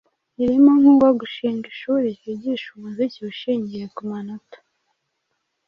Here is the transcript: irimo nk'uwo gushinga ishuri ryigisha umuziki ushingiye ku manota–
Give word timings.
irimo 0.43 0.71
nk'uwo 0.79 1.09
gushinga 1.19 1.65
ishuri 1.73 2.05
ryigisha 2.17 2.67
umuziki 2.77 3.19
ushingiye 3.31 3.85
ku 3.95 4.01
manota– 4.09 4.57